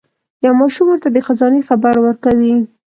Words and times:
یو 0.45 0.53
ماشوم 0.59 0.85
ورته 0.89 1.07
د 1.11 1.17
خزانې 1.27 1.61
خبر 1.67 1.95
ورکوي. 2.05 2.53